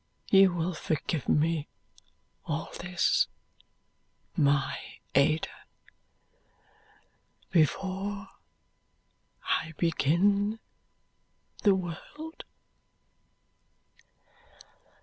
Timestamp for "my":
4.35-4.79